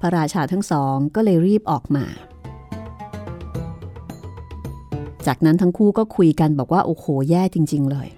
[0.00, 2.04] พระราชาทั้งสองก็เลยรีบออกมา
[5.26, 8.08] จากนั้นทั้งคู่ก็คุยกันบอกว่าโอ้โหแย่จริง ๆ เลย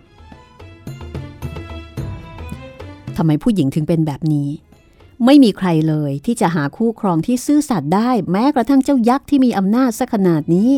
[3.17, 4.49] ทำไมผู้หญิงถึงเป็นแบบนี้
[5.25, 10.73] ไม่มีใครเลยที่จะหาคู่ครองที่ซื่อสัตย์ได้ แม้กระทั่งเจ้ายักษ์ที่มีอำนาจสักขนาดนี้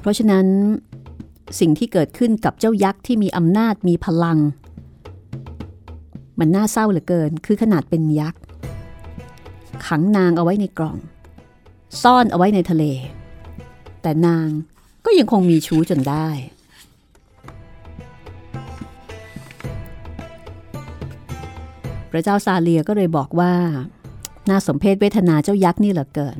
[0.00, 0.46] เพราะฉะนั้น
[1.60, 4.38] สิ่งที่เกิดขึ้นกับเจ้ายักษ์ที่มีอำนาจมีพลัง
[6.38, 8.40] มันน่าเศร้าเหลือเกิน คือขนาดเป็นยักษ์
[9.86, 10.96] ขังนางเอาไว้ในกล่อง
[12.02, 12.84] ซ่อนเอาไว้ในทะเล
[14.02, 14.48] แต่นาง
[15.04, 16.28] ก็ยังคงมีชู้จนได้
[22.10, 23.54] พระเจ้าซาเลียก็เลยบอกว่า
[24.50, 26.38] น่าสมเพศเวทนาเจ้ายักษ์นี่เหลือเกิน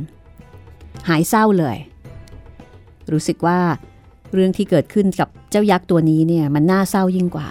[1.08, 1.76] หายเศร้าเลย
[3.12, 3.60] รู้สึกว่า
[4.32, 7.48] เรื่องที่เกิดขึ้นกับเจ้ายักษ์ตัวนี้เนี่ยมันน่าเศร้ายิ่งกว่า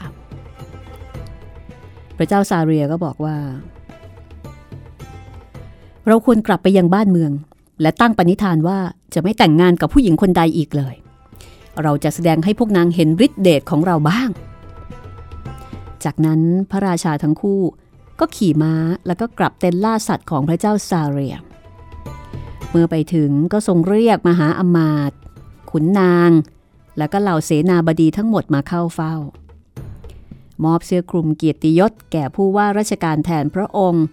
[2.24, 3.38] ระเจ้าซาเรียก็บอกว่า
[6.08, 7.32] เราควรกลับไปยังบ้านเมือง
[7.82, 8.80] และตั้งปณิธานว่า
[9.14, 10.96] จะไม่แต่งงานกับผู้หญิงคนใดอีกเลย
[11.84, 14.30] เราจะแสดงให้พวกนางเห็นฤทธิเดชของเราบ้าง
[16.04, 17.62] จากนั้นพระราชาทั้งคู่
[18.20, 18.74] ก็ขี่ม้า
[19.08, 21.36] แล้วก็กลับเต็นล่าสัตว์ของพระเจ้าซาเรีย
[22.70, 25.18] เมื่อไปถึงก็ทรงเรียกมหาอมาตย์
[25.72, 26.32] ขุนนาง
[26.98, 29.16] แล้วก็เหล่าเสนาบดีทั้งหมดมาเข้าเฝ้า
[30.64, 34.06] มอบเสื้อคลุมเกียรติยศแก่ผู้ว่าราชการแทนพระองค์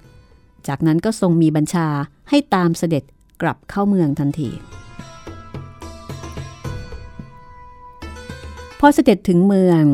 [0.68, 1.88] จากนั้นก็ทรงมีบัญชา
[2.28, 3.04] ให้ตามเสด็จ
[3.42, 4.50] กลับเข้าเมืองทันที
[8.80, 9.84] พอเสด็จถึงเมือง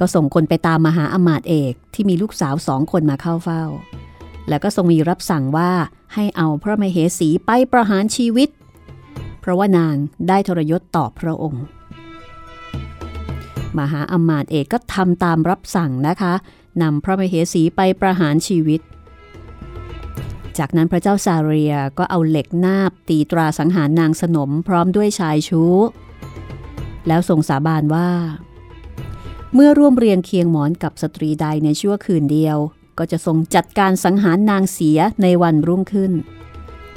[0.00, 3.64] ก็ส่งคนไปตามมาหาอมาตย์เอกที่มีลูกสาวสองคนมาเข้าเฝ้า
[4.48, 5.72] แล้วก็ทรงมีรับสั่งว่า
[6.14, 8.48] ให้เอาพระมเหสีไปประหารชีวิต
[9.40, 9.94] เพราะว่านาง
[10.28, 11.64] ได้ทรยศต่อพระองค์
[13.78, 16.34] มหาอมาตย์เอกก็ทำตามรับสั่งนะคะ
[16.82, 18.80] นำพระมเหสีไปประหารชีวิต
[20.58, 25.74] จากนั้นพระเจ้าซาเรียก็เอาเหล็กนาบตีตราสังหารนางสนมพร้อมด้วยชายชู้
[27.08, 28.10] แล้วทรงสาบานว่า
[29.54, 32.58] เมื่อร่วมเรียงเคียงหมอนกับสตรีใดในชั่วคืนเดียว
[32.98, 36.12] ก็จะทรงจัดการสังหารนางเสียในวันรุ่งขึ้น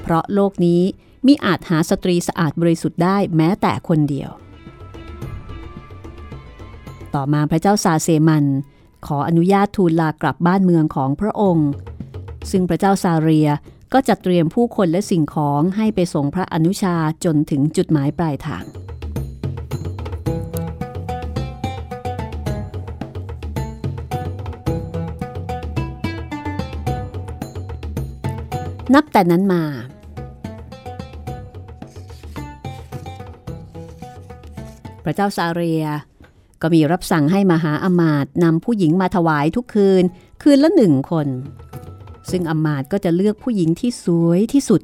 [0.01, 0.81] เพราะโลกนี้
[1.25, 4.29] มิอาจหาสตรีสะอาดบริสุทธิ์ได้แม้แต่คนเดียว
[7.15, 8.45] ต่อมาพระเจ้าซาเซมัน
[9.07, 11.69] ขออนุญาตทูลลากลับบ้านเมืองของพระองค์
[12.51, 13.49] ซึ่งพระเจ้าซาเรีย
[13.93, 16.95] ก็จัดเตรียมผู้คนและสิ่งของให้ไปส่งพระอนุชา
[17.25, 18.65] จนถึงจุดหมายปลายทาง
[28.93, 29.63] นับแต่นั้นมา
[35.03, 35.85] พระเจ้าซาเรีย
[36.61, 40.03] ก็มีรับสั่งให้มหาอมาตย์นำผู้หญิงมาถวายทุกคืน
[40.41, 41.27] คืนละหนึ่งคน
[42.29, 44.81] ซึ่งอมาตย์ก็จะเลือกผู้หญิงที่สวยที่สุด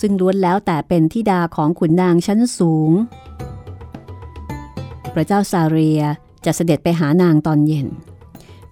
[0.00, 2.90] ซึ่งล้วนแล้วแต่เป็นทิดาของขุนนางชั้นสูง
[5.14, 6.02] พระเจ้าซาเรีย
[6.44, 7.88] จะเสด็จไปหานางตอนเย็น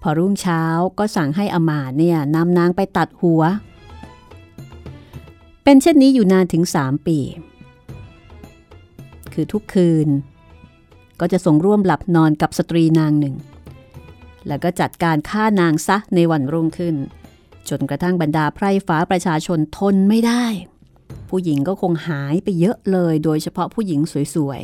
[0.03, 0.63] พอรุ่งเช้า
[0.99, 3.43] ก็สั่งให้อมาตย์เนี่ยนำนางไปตัดหัว
[5.65, 7.19] เป็นเช่นนี้อยู่นานถึงสามปี
[9.33, 10.09] คือทุกคืน
[11.25, 13.37] ก็จะส่งร่วมหลับนอนกับสตรีนางหนึ่ง
[14.49, 16.97] แล้วก็จัดการฆ่านางซะในวันรุ่งขึ้น
[17.69, 20.45] จนกระทั่งบรรดาไพร่ฟ้าประชาชนทนไม่ได้
[21.29, 24.01] ผู้หญิงก็คงหายไปเยอะเลย โดยเฉพาะผู้หญิง
[24.35, 24.61] สวย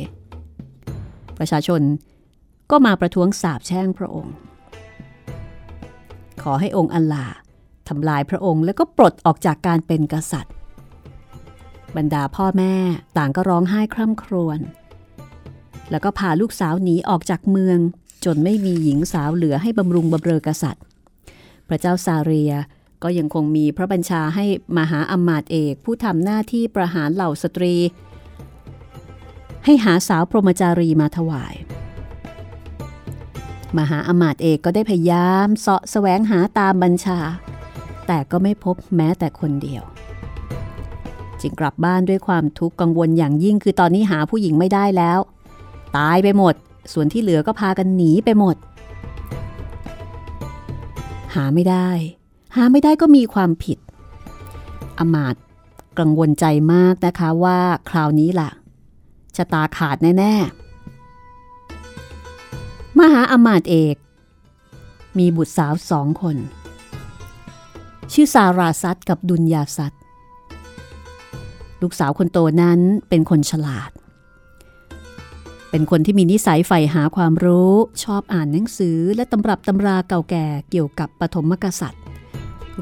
[0.67, 1.81] ๆ ประชาชน
[2.71, 4.35] ก็มาประท้วงสาบแช่งพระองค์
[6.41, 7.25] ขอให้องค์อัลลา
[7.87, 10.53] ทำลายพระองค์แล้วก็ปลดออกจากการเป็นกษัตริย์
[11.97, 12.75] บรรดาพ่อแม่
[13.17, 14.59] ต่างก็ร้องไห้คร่ำครวญ
[15.91, 17.79] แล้วก็พาลูกสาวหนีออกจากเมือง
[18.25, 20.83] จนไม่มีหญิงสาวเหลือให้บำรุงบำเรอกษัตริย์
[21.67, 22.53] พระเจ้าซาเรีย
[23.03, 24.45] ก็ยังคงมีพระบัญชาให้
[24.77, 27.75] มหาอมาตย์เอกผู้ทำหน้าที่ประหารเหล่าสตรี
[29.65, 31.55] ให้หาสาวพรหมจารีมาถวาย
[33.77, 37.19] มหาอมาตย์เอกก็ได้พยายามเสาะแสวงหาตามบัญชา
[38.07, 39.83] แต่ก็ไม่พบแม้แต่คนเดียว
[41.41, 45.19] จึงกลับบ้านด้วยความทุกข์กังวลอย่างยิ่งคือตอนนี้หาผู้หญิงไม่ได้แล้ว
[45.97, 46.55] ตายไปหมด
[46.93, 48.55] ส่วนที่เหลือก็พากันหนีไปหมด
[51.33, 51.89] หาไม่ได้
[52.55, 53.77] หาไม่ได้ก็มีความผิด
[54.99, 55.35] อมาต
[55.99, 57.59] กังวลใจมากนะคะว่า
[57.89, 58.49] คราวนี้ล่ะ
[59.35, 63.95] ชะตาขาดแน่ๆ มหาอมาตเอก
[65.17, 66.37] มีบุตรสาวสองคน
[68.11, 69.93] ชื่อซาราซัตกับดุนยาซัต
[71.81, 72.79] ลูกสาวคนโตนั้น
[73.09, 73.91] เป็นคนฉลาด
[75.69, 82.03] เป็นคนที่มีนิสัยใฝ่หาความรู้ ชอบอ่านหนังสือและตำรับตำราเก่าแก่เกี่ยวกับปฐมกษัตริย์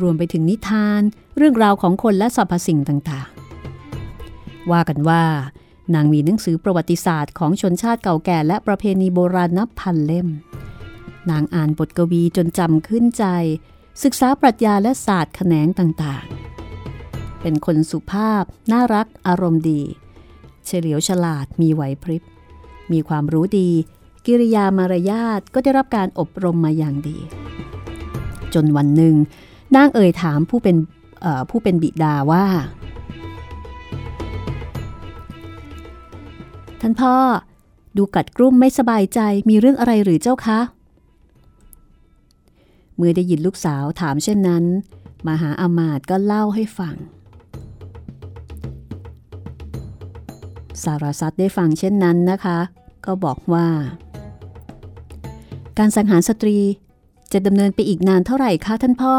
[0.01, 1.01] รวมไปถึงนิทาน
[1.37, 5.23] เรื่องราวของคนและสรรพสิ่งต่างๆ ว่ากันว่า
[5.93, 10.27] นางมีหนังสือประวัติศาสตร์ของชนชาติเก่าแก่และประเพณีโบราณนับพันเล่ม
[11.29, 13.25] นางอ่านบทกวีจนจำขึ้นใจ
[14.03, 19.81] ศึกษาปรัชญาและศาสตร์แขนงต่างๆ เป็นคนสุภาพ น่ารักอารมณ์ดี
[20.65, 22.23] เฉลียวฉลาดมีไหวพริบ
[22.91, 23.69] มีความรู้ดี
[24.25, 27.17] กิริยามารยาทก็ได้รับการอบรมมาอย่างดี
[28.53, 29.15] จนวันหนึ่ง
[29.75, 30.75] นางเอ่ยถามผู้เป็น
[31.49, 32.45] ผู้เป็นบิดาว่า
[36.81, 37.15] ท่านพ่อ
[37.97, 39.19] ดูกัดกรุ่มไม่สบายใจ
[39.49, 40.59] มีเรื่องอะไรหรือเจ้าคะ
[42.95, 44.63] เมื่อได้ยินลูกสาวถามเช่นนั้น
[45.27, 46.95] มหาอามาตย์ก็เล่าให้ฟัง
[50.83, 52.57] สารสัตได้ฟังเช่นนั้นนะคะ
[53.05, 53.67] ก็บอกว่า
[55.77, 56.57] การสังหารสตรี
[57.33, 59.15] จะดำเนินไปอีกนานเท่าไหร่คะท่านพ่อ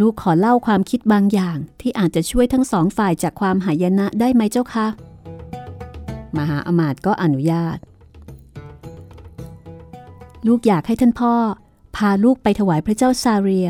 [0.00, 4.86] ลูกขอเล่าความคิดบางอย่างที่อาจจะช่วยทั้งสองฝ่ายจากความหายนะได้ไหมเจ้าคะ
[6.38, 7.78] มหาอมาตย์ก็อนุญาต
[10.46, 11.34] ลูกอยากให้ท่านพ่อ
[11.96, 13.68] พาลูกไปถวายพระเจ้าซาเรีย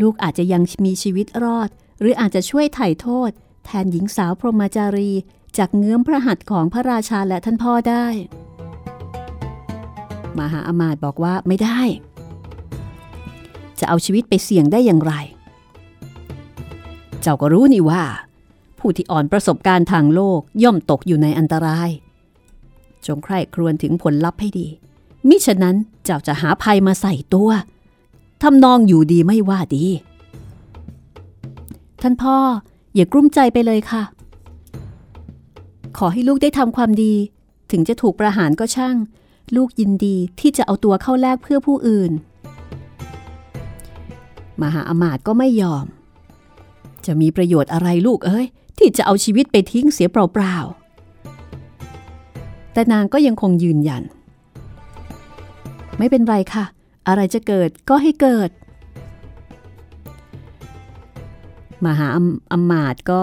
[0.00, 1.68] ลูกอาจจะยังมีชีวิตรอด
[2.00, 3.30] หรืออาจจะช่วยไถ่โทษ
[3.64, 5.12] แทนหญิงสาวพรหมจารี
[5.58, 8.06] จากเงื้อมพระหัตถ์ของพระราชาและท่านพ่อได้
[10.38, 11.80] มหาอมาตย์บอกว่าไม่ได้
[13.78, 15.14] จะเอาชีวิตไปเสี่ยงได้อย่างไร
[17.20, 18.02] เจ้าก็รู้นี่ว่า
[18.78, 21.90] ผู้ที่อ่อนประสบการณ์ทางโลกย่อมตกอยู่ในอันตราย
[23.06, 24.68] จงใคร่ครวญถึงผลลัพธ์ให้ดี
[25.28, 27.50] มิฉะนั้นเจ้าจะหาภัยมาใส่ตัว
[28.42, 29.86] ทำนองอยู่ดีไม่ว่าดี
[32.02, 32.36] ท่านพ่อ
[32.94, 34.02] อย่ากลุ้มใจไปเลยค่ะ
[35.98, 37.14] ขอให้ลูกได้ทำความดี
[37.70, 38.96] ถึงจะถูกประหารก็ช่าง
[39.56, 42.12] ลูกยินดีที่จะเอาตัวเข้าแลกเพื่อผู้อื่น
[44.62, 45.86] มหาอมาตย์ก็ไม่ยอม
[47.06, 48.46] จะมีประโยชน์อะไรลูกเอ้ย
[48.78, 54.02] ที่จะเอาชีวิตไปทิ้งเสียเปล่าๆแต่นางก็ยังคงยืนยัน
[55.98, 56.64] ไม่เป็นไรค่ะ
[57.08, 58.50] อะไรจะเกิดก็ให้เกิด
[61.86, 62.08] มหา
[62.52, 63.22] อมาตย์ก็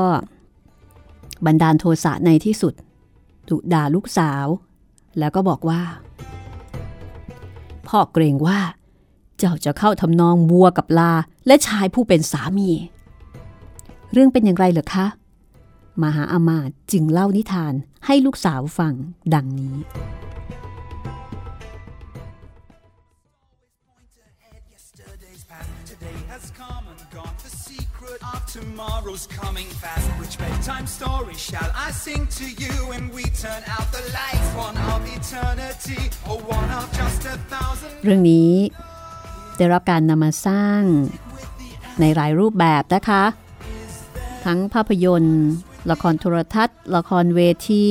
[1.46, 2.74] บันดาลโทสะในที่สุด
[3.50, 4.46] ดุด่าลูกสาว
[5.20, 5.82] แล้วก็บอกว่า
[7.88, 8.60] พ่อเกรงว่า
[9.38, 11.14] เจ้าจะเข้าทำนองบัวกับลา
[11.48, 12.70] และชายผู้เป็นสามี
[14.12, 15.06] เรื่องเป็นอย่างไรเหรอคะ
[16.04, 17.74] มหาอามาตจึงเล่านิทาน
[18.06, 18.94] ให้ลูกสาวฟัง
[19.34, 19.76] ดังนี้
[28.58, 30.08] Tomorrow's coming fast.
[30.20, 34.50] Which bedtime story shall I sing to you when we turn out the lights?
[34.66, 38.52] One of eternity or one of just a thousand เรื่องนี้
[39.58, 40.82] ได้รับการนำมาสร้าง
[42.00, 43.24] ในหลายรูปแบบนะคะ
[44.46, 45.42] ทั้งภาพยนตร์
[45.92, 47.86] ละครโทรทัศน์ ละครเวที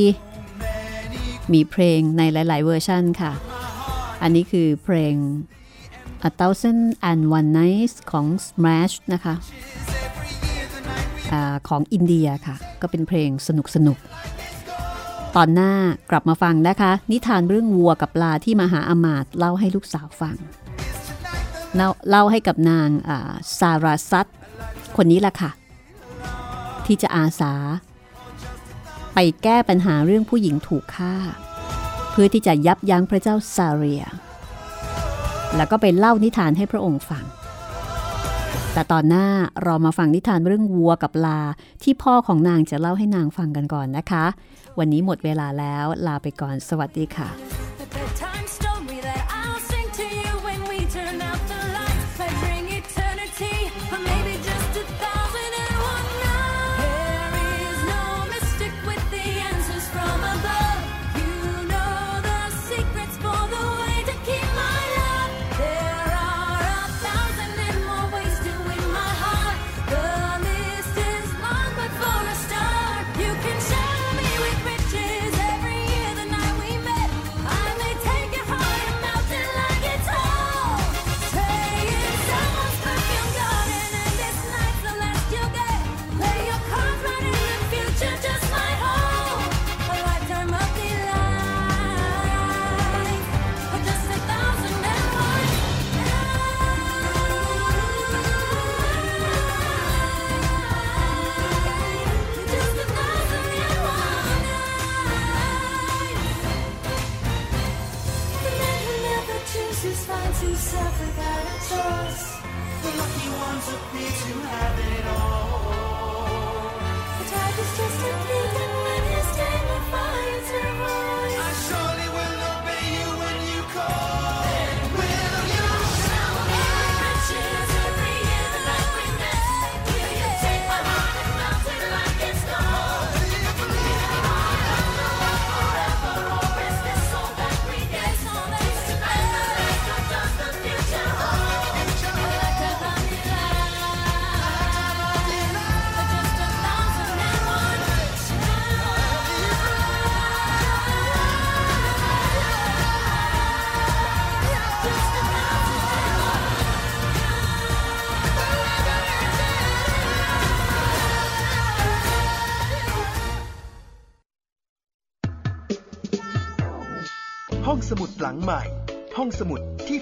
[1.53, 3.33] มีเพลงในหลาย ๆ เวอร์ชันค่ะ
[4.23, 5.17] อันนี้คือเพลง
[6.29, 9.35] A Thousand and One Nights ของ Smash นะคะ
[11.33, 11.35] อ
[11.69, 13.99] ของอินเดียค่ะ ก็เป็นเพลงสนุกสนุก
[15.37, 15.73] ตอนหน้า
[16.11, 20.37] กลับมาฟังนะคะ นิทานเรื่องวัวกับปลาที่มหาอมาตย์เล่าให้ลูกสาวฟัง
[21.77, 24.27] เล่าเล่าให้กับนางาซาราซัต
[24.97, 25.51] คนนี้แหละค่ะ
[26.87, 27.53] ที่จะอาสา
[29.15, 31.15] ไปแก้ปัญหาเรื่องผู้หญิงถูกฆ่า
[32.11, 34.05] เพื่อที่จะยับยั้งพระเจ้าซาเรีย
[35.57, 37.25] แล้วก็ไปเล่านิทานให้พระองค์ฟัง
[38.79, 39.27] แต่ตอนหน้า
[39.65, 41.41] เรามาฟังนิทานเรื่องวัวกับลา
[41.83, 44.25] ที่พ่อของนางจะเล่าให้นางฟังกันก่อนนะคะ
[44.79, 47.29] วันนี้หมดเวลาแล้วลาไปก่อนสวัสดีค่ะ